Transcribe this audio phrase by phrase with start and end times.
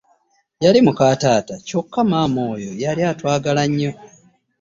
[0.63, 3.91] Yali muka taata, kyokka maama oyo yali atwagala nnyo.